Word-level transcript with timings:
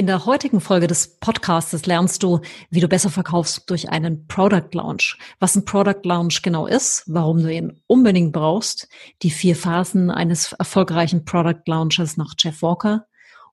In 0.00 0.06
der 0.06 0.24
heutigen 0.24 0.62
Folge 0.62 0.86
des 0.86 1.18
Podcasts 1.18 1.84
lernst 1.84 2.22
du, 2.22 2.40
wie 2.70 2.80
du 2.80 2.88
besser 2.88 3.10
verkaufst 3.10 3.68
durch 3.68 3.90
einen 3.90 4.26
Product 4.28 4.70
Launch. 4.72 5.18
Was 5.40 5.56
ein 5.56 5.66
Product 5.66 6.00
Launch 6.04 6.40
genau 6.40 6.66
ist, 6.66 7.04
warum 7.06 7.42
du 7.42 7.52
ihn 7.52 7.82
unbedingt 7.86 8.32
brauchst, 8.32 8.88
die 9.20 9.30
vier 9.30 9.54
Phasen 9.54 10.10
eines 10.10 10.54
erfolgreichen 10.54 11.26
Product 11.26 11.60
Launches 11.66 12.16
nach 12.16 12.32
Jeff 12.38 12.62
Walker 12.62 13.08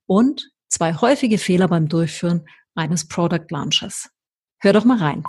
und 0.06 0.50
zwei 0.70 0.94
häufige 0.94 1.38
Fehler 1.38 1.68
beim 1.68 1.90
Durchführen 1.90 2.46
eines 2.76 3.10
Product 3.10 3.48
Launches. 3.50 4.10
Hör 4.60 4.72
doch 4.72 4.86
mal 4.86 5.00
rein. 5.00 5.24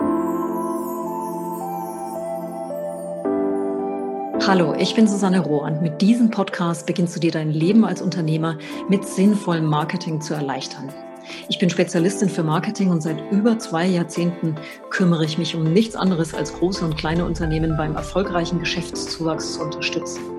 Hallo, 4.47 4.73
ich 4.73 4.95
bin 4.95 5.05
Susanne 5.05 5.41
Rohr 5.41 5.63
und 5.63 5.81
mit 5.81 6.01
diesem 6.01 6.31
Podcast 6.31 6.87
beginnst 6.87 7.13
du 7.13 7.19
dir 7.19 7.31
dein 7.31 7.51
Leben 7.51 7.83
als 7.83 8.01
Unternehmer 8.01 8.57
mit 8.87 9.03
sinnvollem 9.03 9.65
Marketing 9.65 10.21
zu 10.21 10.33
erleichtern. 10.33 10.93
Ich 11.47 11.59
bin 11.59 11.69
Spezialistin 11.69 12.29
für 12.29 12.43
Marketing 12.43 12.89
und 12.89 13.01
seit 13.01 13.31
über 13.31 13.59
zwei 13.59 13.85
Jahrzehnten 13.85 14.55
kümmere 14.89 15.25
ich 15.25 15.37
mich 15.37 15.55
um 15.55 15.63
nichts 15.63 15.95
anderes 15.95 16.33
als 16.33 16.53
große 16.53 16.83
und 16.85 16.97
kleine 16.97 17.25
Unternehmen 17.25 17.77
beim 17.77 17.95
erfolgreichen 17.95 18.59
Geschäftszuwachs 18.59 19.53
zu 19.53 19.61
unterstützen. 19.61 20.38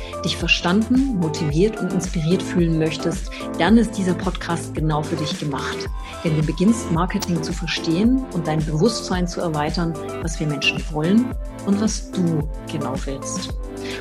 dich 0.23 0.37
verstanden, 0.37 1.17
motiviert 1.17 1.79
und 1.79 1.93
inspiriert 1.93 2.41
fühlen 2.41 2.77
möchtest, 2.77 3.31
dann 3.57 3.77
ist 3.77 3.97
dieser 3.97 4.13
Podcast 4.13 4.73
genau 4.73 5.01
für 5.03 5.15
dich 5.15 5.39
gemacht. 5.39 5.89
Denn 6.23 6.35
du 6.35 6.43
beginnst 6.43 6.91
Marketing 6.91 7.41
zu 7.41 7.53
verstehen 7.53 8.23
und 8.33 8.47
dein 8.47 8.63
Bewusstsein 8.63 9.27
zu 9.27 9.41
erweitern, 9.41 9.93
was 10.21 10.39
wir 10.39 10.47
Menschen 10.47 10.83
wollen 10.91 11.25
und 11.65 11.81
was 11.81 12.11
du 12.11 12.47
genau 12.71 12.95
willst. 13.05 13.49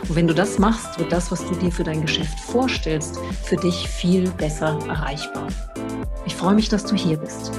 Und 0.03 0.15
wenn 0.15 0.27
du 0.27 0.35
das 0.35 0.59
machst, 0.59 0.99
wird 0.99 1.13
das, 1.13 1.31
was 1.31 1.47
du 1.47 1.55
dir 1.55 1.73
für 1.73 1.85
dein 1.85 2.03
Geschäft 2.03 2.39
vorstellst, 2.41 3.19
für 3.45 3.57
dich 3.57 3.89
viel 3.89 4.31
besser 4.33 4.79
erreichbar. 4.89 5.49
Ich 6.27 6.35
freue 6.35 6.55
mich, 6.55 6.69
dass 6.69 6.85
du 6.85 6.95
hier 6.95 7.17
bist. 7.17 7.53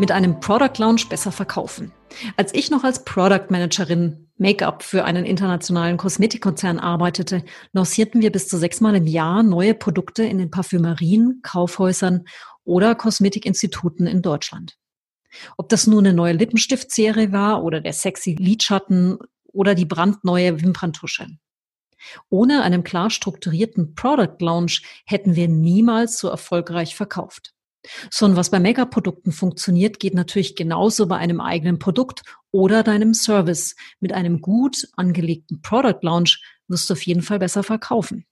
Mit 0.00 0.10
einem 0.10 0.40
Product 0.40 0.78
Launch 0.78 1.08
besser 1.10 1.30
verkaufen. 1.30 1.92
Als 2.36 2.54
ich 2.54 2.70
noch 2.70 2.84
als 2.84 3.04
Product 3.04 3.50
Managerin 3.50 4.30
Make-up 4.38 4.82
für 4.82 5.04
einen 5.04 5.26
internationalen 5.26 5.98
Kosmetikkonzern 5.98 6.78
arbeitete, 6.78 7.44
lancierten 7.72 8.22
wir 8.22 8.32
bis 8.32 8.48
zu 8.48 8.56
sechsmal 8.56 8.96
im 8.96 9.06
Jahr 9.06 9.42
neue 9.42 9.74
Produkte 9.74 10.24
in 10.24 10.38
den 10.38 10.50
Parfümerien, 10.50 11.40
Kaufhäusern 11.42 12.24
oder 12.64 12.94
Kosmetikinstituten 12.94 14.06
in 14.06 14.22
Deutschland. 14.22 14.78
Ob 15.58 15.68
das 15.68 15.86
nun 15.86 16.06
eine 16.06 16.16
neue 16.16 16.32
Lippenstiftserie 16.32 17.30
war 17.30 17.62
oder 17.62 17.82
der 17.82 17.92
sexy 17.92 18.34
Lidschatten 18.38 19.18
oder 19.52 19.74
die 19.74 19.84
brandneue 19.84 20.62
Wimperntusche. 20.62 21.26
Ohne 22.30 22.62
einen 22.62 22.84
klar 22.84 23.10
strukturierten 23.10 23.94
Product 23.94 24.36
Launch 24.40 24.82
hätten 25.04 25.36
wir 25.36 25.48
niemals 25.48 26.18
so 26.18 26.28
erfolgreich 26.28 26.96
verkauft. 26.96 27.52
So, 28.10 28.26
und 28.26 28.36
was 28.36 28.50
bei 28.50 28.60
Make-up-Produkten 28.60 29.32
funktioniert, 29.32 30.00
geht 30.00 30.14
natürlich 30.14 30.54
genauso 30.54 31.06
bei 31.06 31.16
einem 31.16 31.40
eigenen 31.40 31.78
Produkt 31.78 32.22
oder 32.50 32.82
deinem 32.82 33.14
Service. 33.14 33.74
Mit 34.00 34.12
einem 34.12 34.40
gut 34.40 34.88
angelegten 34.96 35.62
Product 35.62 36.00
Launch 36.02 36.42
wirst 36.68 36.90
du 36.90 36.94
auf 36.94 37.02
jeden 37.02 37.22
Fall 37.22 37.38
besser 37.38 37.62
verkaufen. 37.62 38.26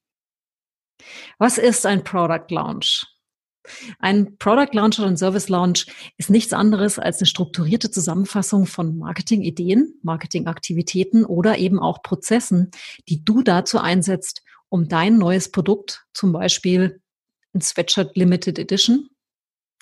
Was 1.38 1.58
ist 1.58 1.86
ein 1.86 2.04
Product 2.04 2.46
Launch? 2.50 3.06
Ein 3.98 4.38
Product 4.38 4.72
Launch 4.72 4.98
oder 4.98 5.08
ein 5.08 5.16
Service 5.16 5.48
Launch 5.48 5.86
ist 6.16 6.30
nichts 6.30 6.52
anderes 6.52 6.98
als 6.98 7.18
eine 7.18 7.26
strukturierte 7.26 7.90
Zusammenfassung 7.90 8.66
von 8.66 8.98
Marketing-Ideen, 8.98 9.98
Marketing-Aktivitäten 10.02 11.24
oder 11.24 11.58
eben 11.58 11.78
auch 11.78 12.02
Prozessen, 12.02 12.70
die 13.08 13.24
du 13.24 13.42
dazu 13.42 13.78
einsetzt, 13.78 14.42
um 14.70 14.88
dein 14.88 15.18
neues 15.18 15.50
Produkt, 15.50 16.06
zum 16.12 16.32
Beispiel 16.32 17.00
ein 17.54 17.60
Sweatshirt 17.60 18.16
Limited 18.16 18.58
Edition 18.58 19.08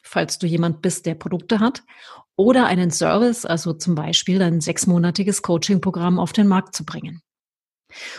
falls 0.06 0.38
du 0.38 0.46
jemand 0.46 0.82
bist, 0.82 1.06
der 1.06 1.14
Produkte 1.14 1.60
hat, 1.60 1.82
oder 2.36 2.66
einen 2.66 2.90
Service, 2.90 3.44
also 3.46 3.72
zum 3.72 3.94
Beispiel 3.94 4.42
ein 4.42 4.60
sechsmonatiges 4.60 5.42
Coaching-Programm 5.42 6.18
auf 6.18 6.32
den 6.32 6.46
Markt 6.46 6.76
zu 6.76 6.84
bringen. 6.84 7.22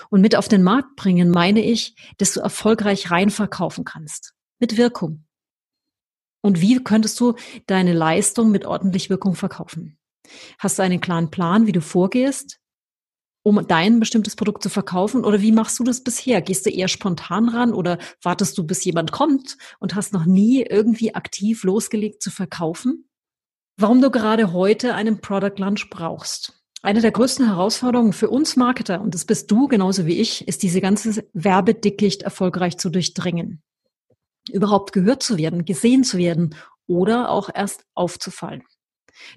Und 0.09 0.21
mit 0.21 0.35
auf 0.35 0.47
den 0.47 0.63
Markt 0.63 0.95
bringen 0.95 1.29
meine 1.29 1.61
ich, 1.61 1.95
dass 2.17 2.33
du 2.33 2.39
erfolgreich 2.39 3.11
rein 3.11 3.29
verkaufen 3.29 3.85
kannst. 3.85 4.33
Mit 4.59 4.77
Wirkung. 4.77 5.25
Und 6.41 6.61
wie 6.61 6.83
könntest 6.83 7.19
du 7.19 7.35
deine 7.67 7.93
Leistung 7.93 8.51
mit 8.51 8.65
ordentlich 8.65 9.09
Wirkung 9.09 9.35
verkaufen? 9.35 9.97
Hast 10.57 10.79
du 10.79 10.83
einen 10.83 11.01
klaren 11.01 11.29
Plan, 11.29 11.67
wie 11.67 11.71
du 11.71 11.81
vorgehst? 11.81 12.59
Um 13.47 13.65
dein 13.65 14.01
bestimmtes 14.01 14.35
Produkt 14.35 14.61
zu 14.61 14.69
verkaufen? 14.69 15.23
Oder 15.23 15.41
wie 15.41 15.53
machst 15.53 15.79
du 15.79 15.85
das 15.85 16.03
bisher? 16.03 16.41
Gehst 16.41 16.65
du 16.65 16.69
eher 16.69 16.89
spontan 16.89 17.47
ran 17.47 17.73
oder 17.73 17.97
wartest 18.21 18.57
du, 18.57 18.65
bis 18.65 18.83
jemand 18.83 19.13
kommt 19.13 19.57
und 19.79 19.95
hast 19.95 20.11
noch 20.11 20.25
nie 20.25 20.63
irgendwie 20.63 21.15
aktiv 21.15 21.63
losgelegt 21.63 22.21
zu 22.21 22.29
verkaufen? 22.29 23.07
Warum 23.77 24.01
du 24.01 24.11
gerade 24.11 24.51
heute 24.51 24.95
einen 24.95 25.21
Product 25.21 25.53
Launch 25.59 25.89
brauchst? 25.89 26.61
Eine 26.81 26.99
der 26.99 27.11
größten 27.11 27.45
Herausforderungen 27.45 28.11
für 28.11 28.29
uns 28.29 28.57
Marketer, 28.57 28.99
und 28.99 29.13
das 29.13 29.23
bist 29.23 29.49
du 29.49 29.69
genauso 29.69 30.05
wie 30.05 30.19
ich, 30.19 30.45
ist 30.45 30.61
diese 30.61 30.81
ganze 30.81 31.25
Werbedickicht 31.31 32.23
erfolgreich 32.23 32.77
zu 32.77 32.89
durchdringen. 32.89 33.63
Überhaupt 34.51 34.91
gehört 34.91 35.23
zu 35.23 35.37
werden, 35.37 35.63
gesehen 35.63 36.03
zu 36.03 36.17
werden 36.17 36.53
oder 36.85 37.29
auch 37.29 37.49
erst 37.53 37.85
aufzufallen. 37.93 38.63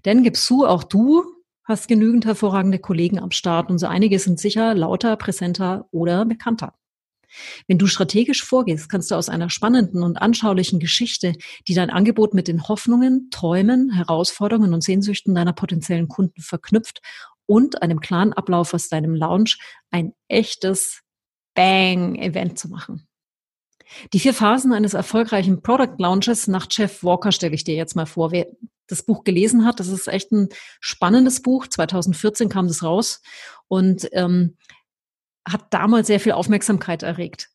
Denn 0.05 0.25
gibst 0.25 0.51
du, 0.51 0.67
auch 0.67 0.83
du 0.83 1.40
hast 1.71 1.89
genügend 1.89 2.27
hervorragende 2.27 2.79
Kollegen 2.79 3.19
am 3.19 3.31
Start 3.31 3.71
und 3.71 3.79
so 3.79 3.87
einige 3.87 4.19
sind 4.19 4.39
sicher 4.39 4.75
lauter, 4.75 5.17
präsenter 5.17 5.87
oder 5.91 6.25
bekannter. 6.27 6.75
Wenn 7.69 7.79
du 7.79 7.87
strategisch 7.87 8.45
vorgehst, 8.45 8.89
kannst 8.89 9.11
du 9.11 9.15
aus 9.15 9.29
einer 9.29 9.51
spannenden 9.51 10.03
und 10.03 10.21
anschaulichen 10.21 10.81
Geschichte, 10.81 11.35
die 11.69 11.75
dein 11.75 11.91
Angebot 11.91 12.35
mit 12.35 12.49
den 12.49 12.69
Hoffnungen, 12.69 13.29
Träumen, 13.31 13.91
Herausforderungen 13.93 14.75
und 14.75 14.83
Sehnsüchten 14.83 15.35
deiner 15.35 15.53
potenziellen 15.53 16.09
Kunden 16.09 16.43
verknüpft 16.43 17.01
und 17.47 17.83
einem 17.83 18.01
klaren 18.01 18.33
Ablauf 18.33 18.75
aus 18.75 18.89
deinem 18.89 19.15
Lounge 19.15 19.57
ein 19.91 20.13
echtes 20.29 21.03
Bang-Event 21.55 22.59
zu 22.59 22.69
machen. 22.69 23.07
Die 24.13 24.21
vier 24.21 24.35
Phasen 24.35 24.73
eines 24.73 24.95
erfolgreichen 24.95 25.63
Product 25.63 25.97
Launches 25.99 26.47
nach 26.47 26.67
Jeff 26.71 27.03
Walker 27.03 27.33
stelle 27.33 27.55
ich 27.55 27.65
dir 27.65 27.75
jetzt 27.75 27.97
mal 27.97 28.07
vor. 28.07 28.31
Wer 28.31 28.47
das 28.91 29.03
Buch 29.03 29.25
gelesen 29.25 29.65
hat, 29.65 29.81
das 29.81 29.89
ist 29.89 30.09
echt 30.09 30.33
ein 30.33 30.49
spannendes 30.81 31.43
Buch. 31.43 31.67
2014 31.67 32.49
kam 32.49 32.69
das 32.69 32.83
raus 32.83 33.23
und 33.69 34.09
ähm, 34.13 34.57
hat 35.49 35.67
damals 35.71 36.07
sehr 36.07 36.21
viel 36.21 36.33
Aufmerksamkeit 36.33 37.03
erregt. 37.03 37.51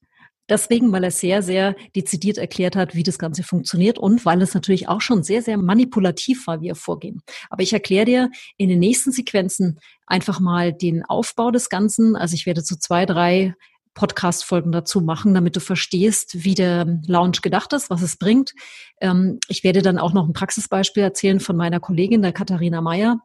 Deswegen, 0.48 0.92
weil 0.92 1.04
er 1.04 1.12
sehr, 1.12 1.42
sehr 1.42 1.76
dezidiert 1.96 2.38
erklärt 2.38 2.76
hat, 2.76 2.94
wie 2.94 3.02
das 3.02 3.18
Ganze 3.18 3.42
funktioniert 3.42 3.98
und 3.98 4.26
weil 4.26 4.42
es 4.44 4.54
natürlich 4.54 4.88
auch 4.88 5.02
schon 5.02 5.24
sehr, 5.24 5.42
sehr 5.42 5.58
manipulativ 5.58 6.46
war, 6.46 6.62
wie 6.62 6.70
er 6.70 6.76
vorgehen. 6.76 7.22
Aber 7.50 7.64
ich 7.64 7.74
erkläre 7.74 8.06
dir 8.06 8.32
in 8.58 8.70
den 8.70 8.80
nächsten 8.80 9.12
Sequenzen 9.12 9.80
einfach 10.06 10.40
mal 10.40 10.72
den 10.72 11.04
Aufbau 11.04 11.50
des 11.50 11.70
Ganzen. 11.70 12.16
Also 12.16 12.36
ich 12.36 12.46
werde 12.46 12.64
zu 12.64 12.78
zwei, 12.78 13.08
drei 13.08 13.56
Podcast-Folgen 13.96 14.72
dazu 14.72 15.02
machen, 15.02 15.34
damit 15.34 15.56
du 15.56 15.60
verstehst, 15.60 16.44
wie 16.44 16.54
der 16.54 17.00
Lounge 17.08 17.40
gedacht 17.42 17.74
ist, 17.74 17.90
was 17.90 18.04
es 18.04 18.18
bringt. 18.18 18.54
Ähm, 19.02 19.40
ich 19.48 19.64
werde 19.64 19.82
dann 19.82 19.98
auch 19.98 20.14
noch 20.14 20.28
ein 20.28 20.34
Praxisbeispiel 20.34 21.02
erzählen 21.02 21.40
von 21.40 21.56
meiner 21.56 21.80
Kollegin, 21.80 22.22
der 22.22 22.34
Katharina 22.34 22.82
Meyer. 22.82 23.22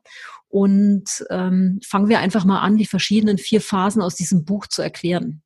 Und 0.48 1.24
ähm, 1.30 1.80
fangen 1.86 2.08
wir 2.08 2.20
einfach 2.20 2.44
mal 2.44 2.60
an, 2.60 2.76
die 2.76 2.86
verschiedenen 2.86 3.36
vier 3.36 3.60
Phasen 3.60 4.00
aus 4.00 4.14
diesem 4.14 4.44
Buch 4.44 4.66
zu 4.66 4.80
erklären. 4.80 5.42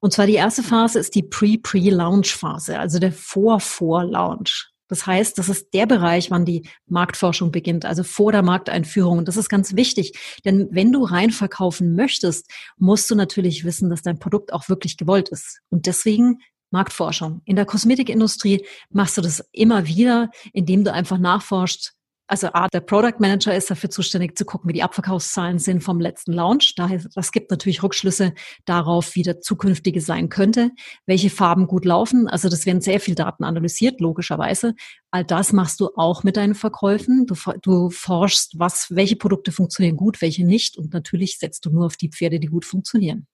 Und 0.00 0.12
zwar 0.12 0.26
die 0.26 0.34
erste 0.34 0.62
Phase 0.62 0.98
ist 0.98 1.14
die 1.14 1.24
Pre-Pre-Launch-Phase, 1.24 2.78
also 2.78 2.98
der 2.98 3.12
Vor-Vor-Launch. 3.12 4.70
Das 4.88 5.06
heißt, 5.06 5.38
das 5.38 5.48
ist 5.48 5.72
der 5.74 5.86
Bereich, 5.86 6.30
wann 6.30 6.44
die 6.44 6.68
Marktforschung 6.86 7.52
beginnt, 7.52 7.84
also 7.84 8.02
vor 8.02 8.32
der 8.32 8.42
Markteinführung. 8.42 9.18
Und 9.18 9.28
das 9.28 9.36
ist 9.36 9.48
ganz 9.48 9.76
wichtig, 9.76 10.18
denn 10.44 10.68
wenn 10.70 10.92
du 10.92 11.04
rein 11.04 11.30
verkaufen 11.30 11.94
möchtest, 11.94 12.50
musst 12.76 13.10
du 13.10 13.14
natürlich 13.14 13.64
wissen, 13.64 13.90
dass 13.90 14.02
dein 14.02 14.18
Produkt 14.18 14.52
auch 14.52 14.68
wirklich 14.68 14.96
gewollt 14.96 15.28
ist. 15.28 15.60
Und 15.70 15.86
deswegen 15.86 16.38
Marktforschung. 16.70 17.40
In 17.44 17.56
der 17.56 17.64
Kosmetikindustrie 17.64 18.64
machst 18.90 19.16
du 19.16 19.22
das 19.22 19.46
immer 19.52 19.86
wieder, 19.86 20.30
indem 20.52 20.84
du 20.84 20.92
einfach 20.92 21.18
nachforschst, 21.18 21.94
also 22.28 22.48
A, 22.52 22.68
der 22.68 22.80
Product 22.80 23.18
Manager 23.20 23.56
ist 23.56 23.70
dafür 23.70 23.88
zuständig 23.88 24.36
zu 24.36 24.44
gucken, 24.44 24.68
wie 24.68 24.74
die 24.74 24.82
Abverkaufszahlen 24.82 25.58
sind 25.58 25.82
vom 25.82 25.98
letzten 25.98 26.32
Launch. 26.32 26.74
Daher, 26.76 27.02
das 27.14 27.32
gibt 27.32 27.50
natürlich 27.50 27.82
Rückschlüsse 27.82 28.34
darauf, 28.66 29.14
wie 29.14 29.22
der 29.22 29.40
zukünftige 29.40 30.02
sein 30.02 30.28
könnte, 30.28 30.70
welche 31.06 31.30
Farben 31.30 31.66
gut 31.66 31.86
laufen. 31.86 32.28
Also 32.28 32.50
das 32.50 32.66
werden 32.66 32.82
sehr 32.82 33.00
viel 33.00 33.14
Daten 33.14 33.44
analysiert, 33.44 34.00
logischerweise. 34.00 34.74
All 35.10 35.24
das 35.24 35.54
machst 35.54 35.80
du 35.80 35.88
auch 35.96 36.22
mit 36.22 36.36
deinen 36.36 36.54
Verkäufen. 36.54 37.26
Du, 37.26 37.34
du 37.62 37.88
forschst, 37.88 38.58
was, 38.58 38.88
welche 38.90 39.16
Produkte 39.16 39.50
funktionieren 39.50 39.96
gut, 39.96 40.20
welche 40.20 40.44
nicht. 40.44 40.76
Und 40.76 40.92
natürlich 40.92 41.38
setzt 41.38 41.64
du 41.64 41.70
nur 41.70 41.86
auf 41.86 41.96
die 41.96 42.10
Pferde, 42.10 42.40
die 42.40 42.48
gut 42.48 42.66
funktionieren. 42.66 43.26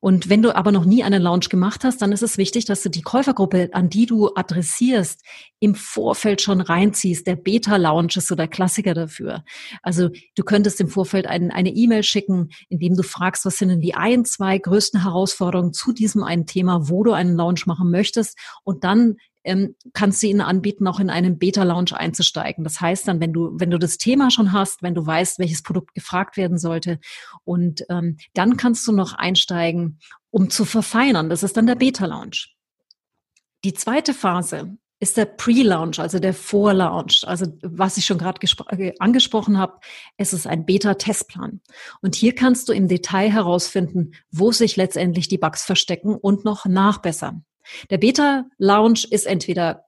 Und 0.00 0.28
wenn 0.28 0.42
du 0.42 0.54
aber 0.54 0.70
noch 0.70 0.84
nie 0.84 1.02
einen 1.02 1.22
Launch 1.22 1.48
gemacht 1.48 1.82
hast, 1.84 2.00
dann 2.02 2.12
ist 2.12 2.22
es 2.22 2.38
wichtig, 2.38 2.64
dass 2.66 2.82
du 2.82 2.88
die 2.88 3.02
Käufergruppe, 3.02 3.70
an 3.72 3.88
die 3.88 4.06
du 4.06 4.30
adressierst, 4.34 5.22
im 5.60 5.74
Vorfeld 5.74 6.40
schon 6.40 6.60
reinziehst. 6.60 7.26
Der 7.26 7.36
Beta-Launch 7.36 8.16
ist 8.16 8.28
so 8.28 8.36
der 8.36 8.48
Klassiker 8.48 8.94
dafür. 8.94 9.44
Also 9.82 10.10
du 10.36 10.44
könntest 10.44 10.80
im 10.80 10.88
Vorfeld 10.88 11.26
ein, 11.26 11.50
eine 11.50 11.70
E-Mail 11.70 12.04
schicken, 12.04 12.50
in 12.68 12.78
dem 12.78 12.96
du 12.96 13.02
fragst, 13.02 13.44
was 13.44 13.58
sind 13.58 13.70
denn 13.70 13.80
die 13.80 13.94
ein, 13.94 14.24
zwei 14.24 14.58
größten 14.58 15.02
Herausforderungen 15.02 15.72
zu 15.72 15.92
diesem 15.92 16.22
einen 16.22 16.46
Thema, 16.46 16.88
wo 16.88 17.02
du 17.02 17.12
einen 17.12 17.36
Launch 17.36 17.66
machen 17.66 17.90
möchtest 17.90 18.38
und 18.62 18.84
dann 18.84 19.16
ähm, 19.48 19.74
kannst 19.92 20.22
du 20.22 20.26
ihnen 20.26 20.40
anbieten, 20.40 20.86
auch 20.86 21.00
in 21.00 21.10
einen 21.10 21.38
Beta-Launch 21.38 21.94
einzusteigen. 21.94 22.62
Das 22.64 22.80
heißt 22.80 23.08
dann, 23.08 23.20
wenn 23.20 23.32
du, 23.32 23.50
wenn 23.54 23.70
du 23.70 23.78
das 23.78 23.98
Thema 23.98 24.30
schon 24.30 24.52
hast, 24.52 24.82
wenn 24.82 24.94
du 24.94 25.04
weißt, 25.04 25.38
welches 25.38 25.62
Produkt 25.62 25.94
gefragt 25.94 26.36
werden 26.36 26.58
sollte, 26.58 27.00
und 27.44 27.84
ähm, 27.88 28.18
dann 28.34 28.56
kannst 28.56 28.86
du 28.86 28.92
noch 28.92 29.14
einsteigen, 29.14 29.98
um 30.30 30.50
zu 30.50 30.64
verfeinern. 30.64 31.28
Das 31.28 31.42
ist 31.42 31.56
dann 31.56 31.66
der 31.66 31.74
Beta-Launch. 31.74 32.54
Die 33.64 33.74
zweite 33.74 34.14
Phase 34.14 34.76
ist 35.00 35.16
der 35.16 35.26
Pre-Launch, 35.26 36.00
also 36.00 36.18
der 36.18 36.34
Vor-Launch. 36.34 37.26
Also 37.26 37.46
was 37.62 37.96
ich 37.96 38.04
schon 38.04 38.18
gerade 38.18 38.40
äh, 38.70 38.92
angesprochen 38.98 39.58
habe, 39.58 39.78
es 40.16 40.32
ist 40.32 40.46
ein 40.46 40.66
Beta-Testplan. 40.66 41.60
Und 42.00 42.14
hier 42.14 42.34
kannst 42.34 42.68
du 42.68 42.72
im 42.72 42.88
Detail 42.88 43.30
herausfinden, 43.30 44.12
wo 44.30 44.50
sich 44.50 44.76
letztendlich 44.76 45.28
die 45.28 45.38
Bugs 45.38 45.64
verstecken 45.64 46.14
und 46.14 46.44
noch 46.44 46.66
nachbessern. 46.66 47.44
Der 47.90 47.98
Beta-Lounge 47.98 49.04
ist 49.10 49.26
entweder 49.26 49.84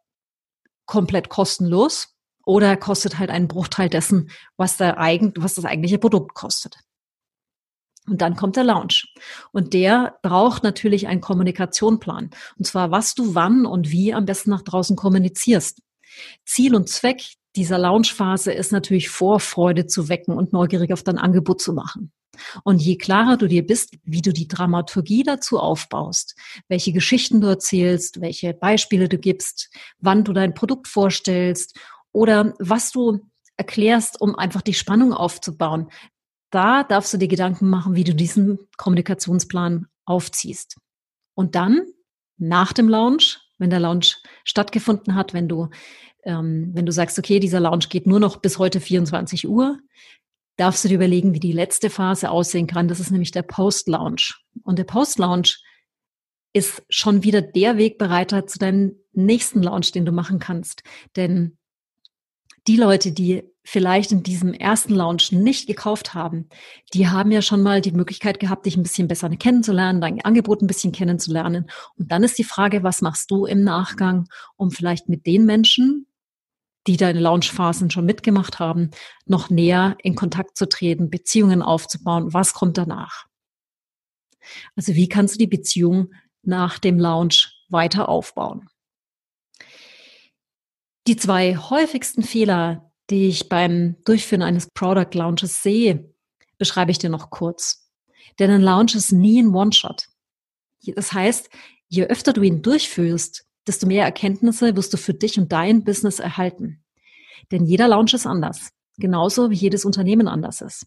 komplett 0.87 1.29
kostenlos 1.29 2.15
oder 2.44 2.77
kostet 2.77 3.19
halt 3.19 3.31
einen 3.31 3.49
Bruchteil 3.49 3.88
dessen, 3.88 4.31
was, 4.56 4.77
der 4.77 4.99
eigen, 4.99 5.32
was 5.37 5.55
das 5.55 5.65
eigentliche 5.65 5.99
Produkt 5.99 6.35
kostet. 6.35 6.77
Und 8.09 8.23
dann 8.23 8.35
kommt 8.35 8.56
der 8.56 8.65
Launch. 8.65 9.15
Und 9.53 9.73
der 9.73 10.19
braucht 10.23 10.65
natürlich 10.65 11.06
einen 11.06 11.21
Kommunikationsplan. 11.21 12.31
Und 12.59 12.65
zwar, 12.65 12.91
was 12.91 13.15
du 13.15 13.35
wann 13.35 13.67
und 13.67 13.91
wie 13.91 14.12
am 14.12 14.25
besten 14.25 14.50
nach 14.50 14.62
draußen 14.62 14.97
kommunizierst. 14.97 15.81
Ziel 16.44 16.75
und 16.75 16.88
Zweck 16.88 17.23
dieser 17.56 17.79
Launchphase 17.79 18.53
ist 18.53 18.73
natürlich 18.73 19.11
Vorfreude 19.11 19.87
zu 19.87 20.09
wecken 20.09 20.35
und 20.35 20.53
neugierig 20.53 20.93
auf 20.93 21.03
dein 21.03 21.19
Angebot 21.19 21.61
zu 21.61 21.73
machen. 21.73 22.12
Und 22.64 22.81
je 22.81 22.96
klarer 22.96 23.37
du 23.37 23.46
dir 23.46 23.66
bist, 23.66 23.96
wie 24.04 24.22
du 24.22 24.32
die 24.32 24.48
Dramaturgie 24.48 25.22
dazu 25.22 25.58
aufbaust, 25.58 26.37
welche 26.69 26.92
Geschichten 26.92 27.40
du 27.40 27.48
erzählst, 27.48 28.20
welche 28.20 28.54
Beispiele 28.54 29.08
du 29.08 29.19
gibst, 29.19 29.70
wann 29.98 30.25
du 30.25 30.32
dein 30.32 30.54
Produkt 30.54 30.88
vorstellst 30.88 31.78
oder 32.12 32.54
was 32.58 32.92
du 32.92 33.20
erklärst, 33.56 34.20
um 34.20 34.34
einfach 34.37 34.62
die 34.62 34.75
Spannung 34.75 35.12
aufzubauen, 35.12 35.90
da 36.50 36.82
darfst 36.82 37.12
du 37.12 37.19
dir 37.19 37.28
Gedanken 37.28 37.69
machen, 37.69 37.94
wie 37.94 38.04
du 38.04 38.14
diesen 38.14 38.58
Kommunikationsplan 38.76 39.86
aufziehst. 40.04 40.78
Und 41.34 41.54
dann, 41.54 41.82
nach 42.38 42.72
dem 42.72 42.88
Launch, 42.88 43.38
wenn 43.58 43.70
der 43.70 43.81
Launch 43.81 44.16
stattgefunden 44.44 45.14
hat, 45.14 45.34
wenn 45.34 45.48
du, 45.48 45.69
ähm, 46.25 46.70
wenn 46.75 46.86
du 46.86 46.93
sagst, 46.93 47.19
okay, 47.19 47.38
dieser 47.38 47.60
Launch 47.60 47.88
geht 47.88 48.06
nur 48.06 48.19
noch 48.19 48.38
bis 48.38 48.58
heute 48.58 48.81
24 48.81 49.46
Uhr, 49.46 49.78
darfst 50.60 50.84
du 50.84 50.88
dir 50.88 50.96
überlegen, 50.96 51.32
wie 51.32 51.40
die 51.40 51.52
letzte 51.52 51.88
Phase 51.88 52.30
aussehen 52.30 52.66
kann. 52.66 52.86
Das 52.86 53.00
ist 53.00 53.10
nämlich 53.10 53.30
der 53.30 53.42
Post-Launch. 53.42 54.44
Und 54.62 54.78
der 54.78 54.84
Post-Launch 54.84 55.62
ist 56.52 56.82
schon 56.90 57.22
wieder 57.22 57.40
der 57.40 57.78
Wegbereiter 57.78 58.46
zu 58.46 58.58
deinem 58.58 58.96
nächsten 59.12 59.62
Launch, 59.62 59.92
den 59.92 60.04
du 60.04 60.12
machen 60.12 60.38
kannst. 60.38 60.82
Denn 61.16 61.56
die 62.66 62.76
Leute, 62.76 63.12
die 63.12 63.44
vielleicht 63.62 64.12
in 64.12 64.22
diesem 64.22 64.52
ersten 64.52 64.94
Launch 64.94 65.32
nicht 65.32 65.66
gekauft 65.66 66.12
haben, 66.12 66.48
die 66.92 67.08
haben 67.08 67.30
ja 67.32 67.40
schon 67.40 67.62
mal 67.62 67.80
die 67.80 67.92
Möglichkeit 67.92 68.38
gehabt, 68.38 68.66
dich 68.66 68.76
ein 68.76 68.82
bisschen 68.82 69.08
besser 69.08 69.30
kennenzulernen, 69.30 70.00
dein 70.00 70.22
Angebot 70.22 70.60
ein 70.60 70.66
bisschen 70.66 70.92
kennenzulernen. 70.92 71.70
Und 71.96 72.12
dann 72.12 72.22
ist 72.22 72.38
die 72.38 72.44
Frage, 72.44 72.82
was 72.82 73.00
machst 73.00 73.30
du 73.30 73.46
im 73.46 73.62
Nachgang, 73.62 74.28
um 74.56 74.70
vielleicht 74.70 75.08
mit 75.08 75.24
den 75.26 75.46
Menschen, 75.46 76.06
die 76.87 76.97
deine 76.97 77.21
Launchphasen 77.21 77.91
schon 77.91 78.06
mitgemacht 78.06 78.59
haben, 78.59 78.91
noch 79.27 79.50
näher 79.50 79.97
in 80.03 80.15
Kontakt 80.15 80.56
zu 80.56 80.69
treten, 80.69 81.11
Beziehungen 81.11 81.62
aufzubauen. 81.62 82.32
Was 82.32 82.55
kommt 82.55 82.79
danach? 82.79 83.27
Also 84.77 84.94
wie 84.94 85.09
kannst 85.09 85.35
du 85.35 85.38
die 85.38 85.47
Beziehung 85.47 86.12
nach 86.43 86.79
dem 86.79 86.99
Launch 86.99 87.65
weiter 87.69 88.09
aufbauen? 88.09 88.69
Die 91.06 91.17
zwei 91.17 91.56
häufigsten 91.56 92.23
Fehler, 92.23 92.93
die 93.11 93.29
ich 93.29 93.49
beim 93.49 93.97
Durchführen 94.05 94.43
eines 94.43 94.69
Product 94.71 95.12
Launches 95.12 95.62
sehe, 95.62 96.15
beschreibe 96.59 96.91
ich 96.91 96.99
dir 96.99 97.11
noch 97.11 97.31
kurz. 97.31 97.91
Denn 98.38 98.50
ein 98.50 98.62
Launch 98.62 98.94
ist 98.94 99.12
nie 99.12 99.43
ein 99.43 99.55
One-Shot. 99.55 100.09
Das 100.94 101.12
heißt, 101.12 101.50
je 101.88 102.05
öfter 102.05 102.32
du 102.32 102.43
ihn 102.43 102.62
durchführst, 102.62 103.50
desto 103.66 103.86
mehr 103.86 104.04
Erkenntnisse 104.04 104.76
wirst 104.76 104.92
du 104.92 104.96
für 104.96 105.14
dich 105.14 105.38
und 105.38 105.52
dein 105.52 105.84
Business 105.84 106.18
erhalten. 106.18 106.82
Denn 107.50 107.64
jeder 107.64 107.88
Launch 107.88 108.14
ist 108.14 108.26
anders, 108.26 108.70
genauso 108.98 109.50
wie 109.50 109.56
jedes 109.56 109.84
Unternehmen 109.84 110.28
anders 110.28 110.60
ist. 110.60 110.86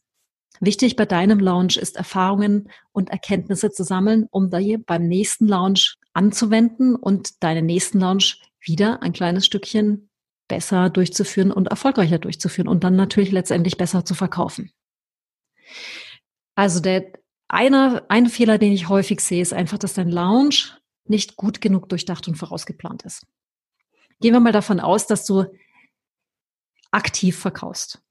Wichtig 0.60 0.96
bei 0.96 1.06
deinem 1.06 1.40
Launch 1.40 1.78
ist 1.78 1.96
Erfahrungen 1.96 2.70
und 2.92 3.10
Erkenntnisse 3.10 3.72
zu 3.72 3.84
sammeln, 3.84 4.28
um 4.30 4.50
da 4.50 4.60
beim 4.86 5.08
nächsten 5.08 5.48
Launch 5.48 5.98
anzuwenden 6.14 6.96
und 6.96 7.44
deinen 7.44 7.66
nächsten 7.66 8.00
Launch 8.00 8.40
wieder 8.60 9.02
ein 9.02 9.14
kleines 9.14 9.46
Stückchen 9.46 10.10
besser 10.48 10.90
durchzuführen 10.90 11.52
und 11.52 11.70
erfolgreicher 11.70 12.20
durchzuführen 12.20 12.68
und 12.68 12.84
dann 12.84 12.96
natürlich 12.96 13.32
letztendlich 13.32 13.78
besser 13.78 14.06
zu 14.06 14.14
verkaufen. 14.14 14.72
Also 16.56 16.80
der 16.80 17.12
einer, 17.48 18.04
ein 18.10 18.28
Fehler, 18.28 18.58
den 18.58 18.72
ich 18.72 18.90
häufig 18.90 19.22
sehe, 19.22 19.42
ist 19.42 19.54
einfach, 19.54 19.78
dass 19.78 19.94
dein 19.94 20.10
Launch 20.10 20.76
nicht 21.06 21.36
gut 21.36 21.62
genug 21.62 21.90
durchdacht 21.90 22.28
und 22.28 22.36
vorausgeplant 22.36 23.04
ist. 23.04 23.26
Gehen 24.20 24.34
wir 24.34 24.40
mal 24.40 24.52
davon 24.52 24.80
aus, 24.80 25.08
dass 25.08 25.26
du 25.26 25.46
aktiv 26.92 27.38
verkaufst. 27.38 28.02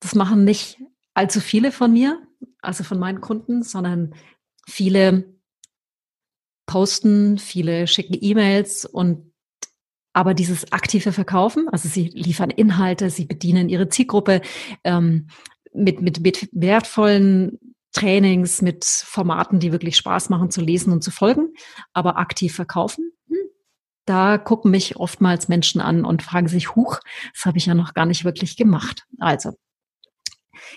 Das 0.00 0.14
machen 0.14 0.44
nicht 0.44 0.78
allzu 1.14 1.40
viele 1.40 1.72
von 1.72 1.92
mir, 1.92 2.22
also 2.60 2.84
von 2.84 2.98
meinen 2.98 3.20
Kunden, 3.20 3.62
sondern 3.62 4.14
viele 4.68 5.34
posten, 6.66 7.38
viele 7.38 7.86
schicken 7.86 8.16
E-Mails 8.20 8.84
und 8.84 9.32
aber 10.12 10.32
dieses 10.32 10.72
aktive 10.72 11.12
Verkaufen, 11.12 11.68
also 11.68 11.88
sie 11.88 12.08
liefern 12.08 12.48
Inhalte, 12.48 13.10
sie 13.10 13.26
bedienen 13.26 13.68
ihre 13.68 13.90
Zielgruppe 13.90 14.40
ähm, 14.82 15.28
mit, 15.74 16.00
mit, 16.00 16.20
mit 16.20 16.48
wertvollen 16.52 17.58
Trainings, 17.96 18.62
mit 18.62 18.84
Formaten, 18.84 19.58
die 19.58 19.72
wirklich 19.72 19.96
Spaß 19.96 20.28
machen 20.28 20.50
zu 20.50 20.60
lesen 20.60 20.92
und 20.92 21.02
zu 21.02 21.10
folgen, 21.10 21.54
aber 21.92 22.18
aktiv 22.18 22.54
verkaufen. 22.54 23.12
Hm, 23.28 23.36
da 24.04 24.38
gucken 24.38 24.70
mich 24.70 24.96
oftmals 24.96 25.48
Menschen 25.48 25.80
an 25.80 26.04
und 26.04 26.22
fragen 26.22 26.48
sich, 26.48 26.76
huch, 26.76 27.00
das 27.34 27.46
habe 27.46 27.58
ich 27.58 27.66
ja 27.66 27.74
noch 27.74 27.94
gar 27.94 28.06
nicht 28.06 28.24
wirklich 28.24 28.56
gemacht. 28.56 29.06
Also 29.18 29.52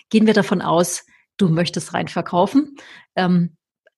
gehen 0.10 0.28
wir 0.28 0.34
davon 0.34 0.62
aus, 0.62 1.06
du 1.38 1.50
möchtest 1.50 1.94
rein 1.94 2.08
verkaufen. 2.08 2.78
Ähm, 3.16 3.58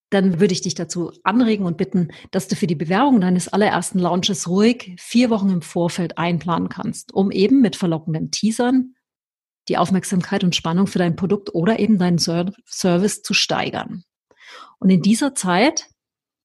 dann 0.10 0.42
würde 0.42 0.54
ich 0.54 0.62
dich 0.62 0.75
dazu 0.75 1.13
anregen 1.24 1.66
und 1.66 1.78
bitten, 1.78 2.10
dass 2.32 2.48
du 2.48 2.56
für 2.56 2.68
die 2.68 2.75
Bewerbung 2.75 3.22
deines 3.22 3.48
allerersten 3.48 4.00
Launches 4.00 4.48
ruhig 4.48 4.96
vier 5.00 5.30
Wochen 5.30 5.50
im 5.50 5.62
Vorfeld 5.62 6.18
einplanen 6.18 6.70
kannst, 6.70 7.13
um 7.13 7.32
eben 7.32 7.62
mit 7.62 7.78
verlockenden 7.78 8.30
Teasern 8.30 8.96
die 9.68 9.77
Aufmerksamkeit 9.77 10.44
und 10.44 10.56
Spannung 10.56 10.88
für 10.88 11.00
dein 11.00 11.15
Produkt 11.15 11.53
oder 11.53 11.80
eben 11.80 11.98
deinen 11.98 12.18
Service 12.18 13.22
zu 13.22 13.34
steigern. 13.34 14.03
Und 14.80 14.89
in 14.89 15.01
dieser 15.01 15.36
Zeit 15.36 15.88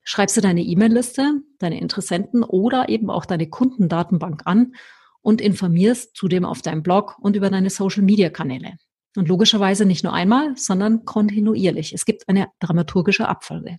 schreibst 0.02 0.36
du 0.36 0.40
deine 0.40 0.62
E-Mail-Liste, 0.62 1.40
deine 1.58 1.80
Interessenten 1.80 2.42
oder 2.42 2.88
eben 2.88 3.10
auch 3.10 3.26
deine 3.26 3.48
Kundendatenbank 3.48 4.42
an 4.44 4.74
und 5.22 5.40
informierst 5.40 6.16
zudem 6.16 6.44
auf 6.44 6.62
deinem 6.62 6.82
Blog 6.82 7.16
und 7.18 7.34
über 7.34 7.50
deine 7.50 7.70
Social-Media-Kanäle. 7.70 8.74
Und 9.16 9.28
logischerweise 9.28 9.86
nicht 9.86 10.04
nur 10.04 10.12
einmal, 10.12 10.56
sondern 10.56 11.04
kontinuierlich. 11.04 11.92
Es 11.92 12.04
gibt 12.04 12.28
eine 12.28 12.48
dramaturgische 12.60 13.26
Abfolge. 13.26 13.76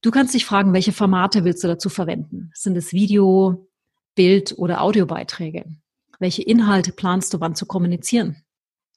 Du 0.00 0.10
kannst 0.10 0.34
dich 0.34 0.46
fragen, 0.46 0.72
welche 0.72 0.92
Formate 0.92 1.44
willst 1.44 1.62
du 1.62 1.68
dazu 1.68 1.88
verwenden? 1.88 2.50
Sind 2.54 2.76
es 2.76 2.92
Video, 2.92 3.68
Bild 4.14 4.54
oder 4.56 4.80
Audiobeiträge? 4.80 5.66
Welche 6.18 6.42
Inhalte 6.42 6.92
planst 6.92 7.32
du 7.32 7.40
wann 7.40 7.54
zu 7.54 7.66
kommunizieren? 7.66 8.42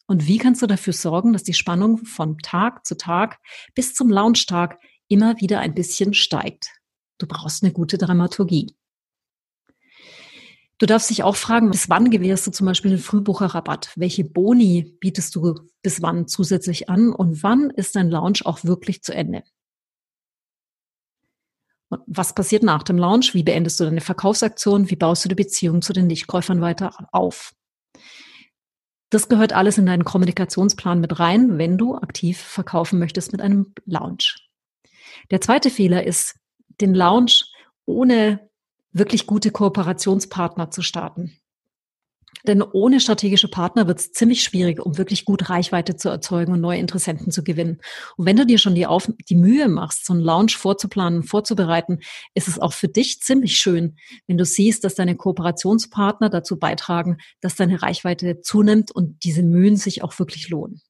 Und 0.08 0.28
wie 0.28 0.40
kannst 0.40 0.62
du 0.62 0.68
dafür 0.68 0.94
sorgen, 0.94 1.34
dass 1.34 1.44
die 1.44 1.54
Spannung 1.54 2.00
von 2.00 2.38
Tag 2.40 2.86
zu 2.86 2.98
Tag 2.98 3.40
bis 3.76 3.94
zum 3.94 4.10
Launchtag 4.10 4.80
immer 5.08 5.40
wieder 5.40 5.60
ein 5.60 5.76
bisschen 5.76 6.14
steigt? 6.14 6.72
Du 7.18 7.28
brauchst 7.28 7.64
eine 7.64 7.72
gute 7.72 7.98
Dramaturgie. 7.98 8.76
Du 10.80 10.88
darfst 10.88 11.12
dich 11.12 11.22
auch 11.22 11.36
fragen, 11.36 11.70
bis 11.70 11.90
wann 11.90 12.10
gewährst 12.10 12.48
du 12.48 12.52
zum 12.52 12.66
Beispiel 12.66 12.92
einen 12.92 13.00
Frühbucherrabatt? 13.00 13.92
Welche 13.96 14.24
Boni 14.24 14.98
bietest 15.00 15.36
du 15.36 15.54
bis 15.84 16.02
wann 16.02 16.28
zusätzlich 16.28 16.90
an? 16.90 17.14
Und 17.14 17.44
wann 17.44 17.70
ist 17.70 17.96
dein 17.96 18.10
Launch 18.10 18.48
auch 18.48 18.64
wirklich 18.64 19.04
zu 19.04 19.14
Ende? 19.14 19.44
Was 22.08 22.34
passiert 22.34 22.64
nach 22.64 22.84
dem 22.84 22.98
Launch? 22.98 23.34
Wie 23.34 23.44
beendest 23.44 23.80
du 23.80 23.84
deine 23.84 24.02
Verkaufsaktion? 24.02 24.90
Wie 24.90 24.96
baust 24.96 25.26
du 25.26 25.30
die 25.30 25.36
Beziehung 25.36 25.82
zu 25.82 25.94
den 25.94 26.08
Nichtkäufern 26.08 26.62
weiter 26.62 26.92
auf? 27.12 27.54
Das 29.10 29.28
gehört 29.28 29.52
alles 29.52 29.78
in 29.78 29.86
deinen 29.86 30.06
Kommunikationsplan 30.06 31.02
mit 31.02 31.20
rein, 31.20 31.58
wenn 31.58 31.78
du 31.78 31.96
aktiv 31.96 32.40
verkaufen 32.40 32.98
möchtest 32.98 33.34
mit 33.34 33.42
einem 33.42 33.74
Launch. 33.86 34.50
Der 35.32 35.42
zweite 35.42 35.70
Fehler 35.70 36.06
ist, 36.06 36.40
den 36.80 36.94
Launch 36.94 37.52
ohne 37.86 38.50
wirklich 38.94 39.28
gute 39.28 39.52
Kooperationspartner 39.52 40.72
zu 40.72 40.82
starten. 40.82 41.41
Denn 42.48 42.62
ohne 42.62 43.00
strategische 43.00 43.48
Partner 43.48 43.88
wird 43.88 44.00
es 44.00 44.12
ziemlich 44.12 44.44
schwierig, 44.44 44.80
um 44.80 44.98
wirklich 44.98 45.26
gut 45.26 45.50
Reichweite 45.50 45.96
zu 45.96 46.10
erzeugen 46.10 46.54
und 46.54 46.62
neue 46.62 46.80
Interessenten 46.80 47.32
zu 47.32 47.44
gewinnen. 47.44 47.80
Und 48.18 48.26
wenn 48.26 48.36
du 48.36 48.46
dir 48.46 48.58
schon 48.58 48.76
die, 48.76 48.86
Auf 48.86 49.10
die 49.30 49.36
Mühe 49.36 49.68
machst, 49.68 50.06
so 50.06 50.14
einen 50.14 50.22
Launch 50.22 50.58
vorzuplanen, 50.58 51.24
vorzubereiten, 51.24 52.00
ist 52.34 52.48
es 52.48 52.60
auch 52.60 52.74
für 52.74 52.88
dich 52.88 53.22
ziemlich 53.22 53.58
schön, 53.58 53.98
wenn 54.28 54.38
du 54.38 54.46
siehst, 54.46 54.84
dass 54.84 54.96
deine 54.96 55.16
Kooperationspartner 55.16 56.30
dazu 56.30 56.58
beitragen, 56.58 57.18
dass 57.42 57.56
deine 57.56 57.82
Reichweite 57.82 58.42
zunimmt 58.42 58.92
und 58.92 59.24
diese 59.24 59.44
Mühen 59.44 59.78
sich 59.78 60.04
auch 60.04 60.18
wirklich 60.20 60.50
lohnen. 60.50 60.82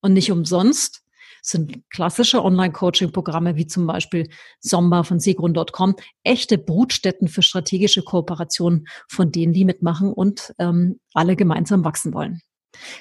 Und 0.00 0.12
nicht 0.12 0.30
umsonst 0.30 1.05
sind 1.46 1.88
klassische 1.90 2.44
Online-Coaching-Programme 2.44 3.56
wie 3.56 3.66
zum 3.66 3.86
Beispiel 3.86 4.28
Somba 4.60 5.02
von 5.02 5.20
Segrun.com 5.20 5.94
echte 6.24 6.58
Brutstätten 6.58 7.28
für 7.28 7.42
strategische 7.42 8.02
Kooperationen 8.02 8.88
von 9.08 9.30
denen, 9.30 9.52
die 9.52 9.64
mitmachen 9.64 10.12
und 10.12 10.54
ähm, 10.58 10.98
alle 11.14 11.36
gemeinsam 11.36 11.84
wachsen 11.84 12.12
wollen. 12.14 12.42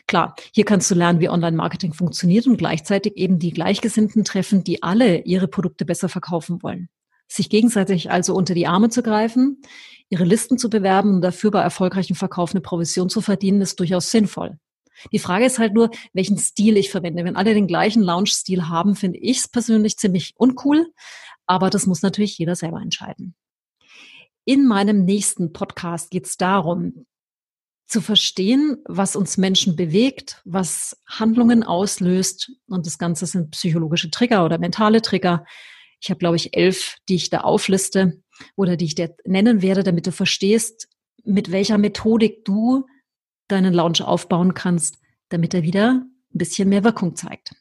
Klar, 0.08 0.36
hier 0.54 0.66
kannst 0.66 0.90
du 0.90 0.96
lernen, 0.96 1.20
wie 1.20 1.30
Online-Marketing 1.30 1.94
funktioniert 1.94 2.48
und 2.48 2.58
gleichzeitig 2.58 3.18
eben 3.18 3.40
die 3.40 3.52
Gleichgesinnten 3.52 4.24
treffen, 4.24 4.64
die 4.64 4.84
alle 4.84 5.22
ihre 5.24 5.48
Produkte 5.48 5.86
besser 5.86 6.08
verkaufen 6.08 6.64
wollen. 6.64 6.90
Sich 7.28 7.50
gegenseitig 7.50 8.12
also 8.12 8.36
unter 8.36 8.54
die 8.54 8.68
Arme 8.68 8.90
zu 8.90 9.02
greifen, 9.02 9.62
ihre 10.10 10.24
Listen 10.24 10.58
zu 10.58 10.70
bewerben 10.70 11.16
und 11.16 11.22
dafür 11.22 11.52
bei 11.52 11.62
erfolgreichem 11.62 12.16
Verkauf 12.16 12.52
eine 12.52 12.62
Provision 12.62 13.10
zu 13.10 13.22
verdienen, 13.22 13.62
ist 13.62 13.80
durchaus 13.80 14.12
sinnvoll. 14.12 14.60
Die 15.12 15.20
Frage 15.20 15.46
ist 15.46 15.60
halt 15.60 15.74
nur, 15.74 15.90
welchen 16.14 16.38
Stil 16.38 16.78
ich 16.78 16.90
verwende. 16.90 17.24
Wenn 17.24 17.36
alle 17.36 17.54
den 17.54 17.68
gleichen 17.68 18.02
Lounge-Stil 18.02 18.68
haben, 18.70 18.96
finde 18.96 19.20
ich 19.20 19.40
es 19.40 19.48
persönlich 19.48 19.98
ziemlich 19.98 20.34
uncool. 20.38 20.88
Aber 21.46 21.70
das 21.70 21.86
muss 21.86 22.02
natürlich 22.02 22.38
jeder 22.38 22.56
selber 22.56 22.82
entscheiden. 22.82 23.36
In 24.46 24.68
meinem 24.68 25.06
nächsten 25.06 25.54
Podcast 25.54 26.12
geht 26.12 26.26
es 26.26 26.38
darum, 26.38 27.06
zu 27.88 28.02
verstehen, 28.02 28.78
was 28.86 29.16
uns 29.16 29.38
Menschen 29.38 29.76
bewegt, 29.76 30.42
was 30.44 31.02
Handlungen 31.08 31.64
auslöst. 31.64 32.52
Und 32.68 32.86
das 32.86 32.98
Ganze 32.98 33.26
sind 33.26 33.52
psychologische 33.52 34.10
Trigger 34.10 34.46
oder 34.46 34.58
mentale 34.58 35.02
Trigger. 35.02 35.46
Ich 36.02 36.10
habe, 36.10 36.18
glaube 36.18 36.36
ich, 36.36 36.56
elf, 36.56 36.98
die 37.10 37.16
ich 37.16 37.30
da 37.30 37.42
aufliste 37.42 38.22
oder 38.56 38.76
die 38.76 38.86
ich 38.86 38.96
dir 38.96 39.16
nennen 39.26 39.62
werde, 39.62 39.84
damit 39.84 40.08
du 40.08 40.12
verstehst, 40.12 40.90
mit 41.24 41.52
welcher 41.52 41.78
Methodik 41.78 42.44
du 42.46 42.86
deinen 43.48 43.74
Launch 43.74 44.02
aufbauen 44.02 44.54
kannst, 44.54 44.98
damit 45.30 45.54
er 45.54 45.64
wieder 45.64 45.92
ein 45.92 46.38
bisschen 46.38 46.70
mehr 46.70 46.84
Wirkung 46.84 47.16
zeigt. 47.16 47.56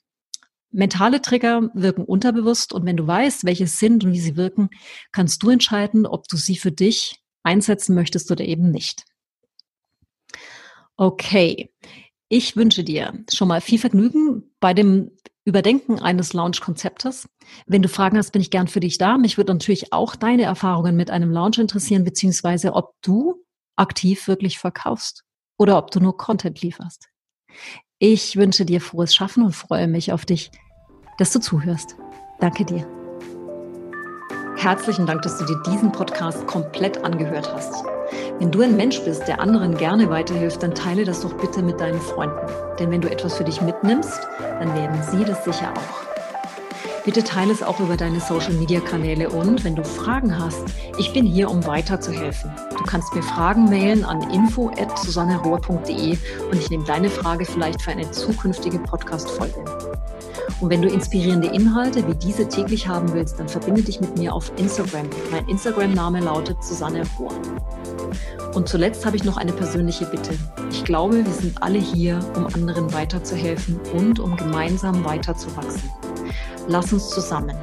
Mentale 0.71 1.23
Trigger 1.23 1.71
wirken 1.75 2.05
unterbewusst 2.05 2.73
und 2.73 2.85
wenn 2.85 2.97
du 2.97 3.07
weißt, 3.07 3.45
welche 3.45 3.69
sind 3.69 4.05
und 4.05 4.13
wie 4.13 4.21
sie 4.21 4.37
wirken, 4.37 4.71
kannst 5.13 5.43
du 5.43 5.51
entscheiden, 5.51 6.05
ob 6.05 6.27
du 6.27 6.37
sie 6.37 6.57
für 6.57 6.73
dich 6.73 7.23
einsetzen 7.45 7.95
möchtest 7.95 8.31
oder 8.33 8.45
eben 8.45 8.71
nicht. 8.73 9.05
Okay, 10.97 11.73
ich 12.29 12.57
wünsche 12.57 12.83
dir 12.83 13.25
schon 13.33 13.49
mal 13.49 13.61
viel 13.61 13.79
Vergnügen 13.79 14.51
bei 14.59 14.75
dem 14.75 15.13
Überdenken 15.45 16.01
eines 16.01 16.33
Launch-Konzeptes. 16.33 17.29
Wenn 17.67 17.83
du 17.83 17.89
Fragen 17.89 18.17
hast, 18.17 18.33
bin 18.33 18.43
ich 18.43 18.51
gern 18.51 18.67
für 18.67 18.81
dich 18.81 18.99
da. 18.99 19.19
Mich 19.19 19.37
würde 19.37 19.53
natürlich 19.53 19.93
auch 19.93 20.17
deine 20.17 20.43
Erfahrungen 20.43 20.97
mit 20.97 21.11
einem 21.11 21.31
Launch 21.31 21.59
interessieren, 21.59 22.03
beziehungsweise 22.03 22.73
ob 22.73 22.95
du 23.03 23.45
aktiv 23.77 24.27
wirklich 24.27 24.59
verkaufst 24.59 25.25
oder 25.57 25.79
ob 25.79 25.91
du 25.91 26.01
nur 26.01 26.17
Content 26.17 26.61
lieferst. 26.61 27.09
Ich 27.99 28.37
wünsche 28.37 28.65
dir 28.65 28.81
frohes 28.81 29.15
Schaffen 29.15 29.45
und 29.45 29.55
freue 29.55 29.89
mich 29.89 30.13
auf 30.13 30.25
dich, 30.25 30.51
dass 31.19 31.33
du 31.33 31.41
zuhörst. 31.41 31.97
Danke 32.41 32.65
dir. 32.65 32.87
Herzlichen 34.57 35.07
Dank, 35.07 35.23
dass 35.23 35.39
du 35.39 35.45
dir 35.45 35.61
diesen 35.67 35.93
Podcast 35.93 36.47
komplett 36.47 37.05
angehört 37.05 37.53
hast. 37.53 37.85
Wenn 38.39 38.51
du 38.51 38.63
ein 38.63 38.77
Mensch 38.77 39.01
bist, 39.01 39.27
der 39.29 39.41
anderen 39.41 39.77
gerne 39.77 40.11
weiterhilft, 40.11 40.63
dann 40.63 40.75
teile 40.75 41.05
das 41.05 41.21
doch 41.21 41.35
bitte 41.35 41.63
mit 41.63 41.81
deinen 41.81 42.01
Freunden. 42.01 42.47
Denn 42.79 42.91
wenn 42.91 43.01
du 43.01 43.11
etwas 43.11 43.37
für 43.37 43.45
dich 43.45 43.61
mitnimmst, 43.61 44.21
dann 44.39 44.75
werden 44.75 45.03
sie 45.11 45.25
das 45.25 45.45
sicher 45.45 45.73
auch. 45.73 46.14
Bitte 47.05 47.23
teile 47.23 47.53
es 47.53 47.63
auch 47.63 47.81
über 47.81 47.99
deine 47.99 48.19
Social-Media-Kanäle 48.19 49.29
und 49.29 49.63
wenn 49.63 49.77
du 49.77 49.85
Fragen 49.85 50.39
hast, 50.39 50.63
ich 50.99 51.13
bin 51.13 51.27
hier, 51.27 51.51
um 51.51 51.67
weiterzuhelfen. 51.67 52.51
Du 52.79 52.83
kannst 52.85 53.15
mir 53.15 53.23
Fragen 53.23 53.67
mailen 53.67 54.07
an 54.07 54.31
info.susannerohr.de 54.31 56.17
und 56.51 56.59
ich 56.59 56.71
nehme 56.71 56.85
deine 56.85 57.11
Frage 57.11 57.45
vielleicht 57.45 57.83
für 57.83 57.91
eine 57.91 58.11
zukünftige 58.11 58.79
Podcast-Folge. 58.79 59.63
Und 60.61 60.71
wenn 60.71 60.81
du 60.81 60.89
inspirierende 60.89 61.49
Inhalte 61.49 62.07
wie 62.09 62.15
diese 62.15 62.49
täglich 62.49 62.89
haben 62.89 63.13
willst, 63.13 63.39
dann 63.39 63.51
verbinde 63.51 63.83
dich 63.83 64.01
mit 64.01 64.17
mir 64.17 64.33
auf 64.33 64.51
Instagram. 64.57 65.11
Mein 65.31 65.47
Instagram-Name 65.47 66.21
lautet 66.21 66.65
Susanne 66.65 67.03
Rohr. 67.19 67.35
Und 68.55 68.67
zuletzt 68.67 69.05
habe 69.05 69.17
ich 69.17 69.25
noch 69.25 69.37
eine 69.37 69.53
persönliche 69.53 70.07
Bitte. 70.07 70.39
Ich 70.71 70.85
glaube, 70.85 71.23
wir 71.23 71.33
sind 71.33 71.63
alle 71.63 71.79
hier, 71.79 72.21
um 72.35 72.47
anderen 72.47 72.95
weiterzuhelfen 72.95 73.79
und 73.93 74.21
um 74.21 74.37
gemeinsam 74.39 75.05
weiterzuwachsen. 75.05 75.91
Lass 76.67 76.93
uns 76.93 77.11
zusammen, 77.11 77.57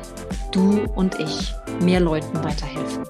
du 0.51 0.86
und 0.96 1.20
ich, 1.20 1.53
mehr 1.81 2.00
Leuten 2.00 2.43
weiterhelfen. 2.43 3.03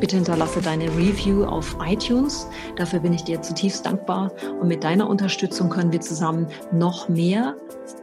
Bitte 0.00 0.16
hinterlasse 0.16 0.60
deine 0.60 0.84
Review 0.96 1.44
auf 1.44 1.76
iTunes. 1.84 2.46
Dafür 2.76 3.00
bin 3.00 3.12
ich 3.12 3.24
dir 3.24 3.40
zutiefst 3.40 3.86
dankbar. 3.86 4.30
Und 4.60 4.68
mit 4.68 4.84
deiner 4.84 5.08
Unterstützung 5.08 5.70
können 5.70 5.92
wir 5.92 6.00
zusammen 6.00 6.46
noch 6.72 7.08
mehr 7.08 7.56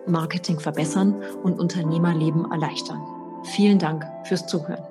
Marketing 0.08 0.60
verbessern 0.60 1.16
und 1.44 1.60
Unternehmerleben 1.60 2.52
erleichtern. 2.52 3.02
Vielen 3.44 3.80
Dank 3.80 4.06
fürs 4.26 4.48
Zuhören. 4.48 4.91